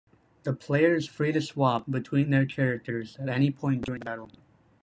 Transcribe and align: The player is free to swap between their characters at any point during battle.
The 0.41 0.53
player 0.53 0.95
is 0.95 1.07
free 1.07 1.31
to 1.31 1.41
swap 1.41 1.91
between 1.91 2.31
their 2.31 2.47
characters 2.47 3.17
at 3.17 3.29
any 3.29 3.51
point 3.51 3.85
during 3.85 3.99
battle. 4.01 4.31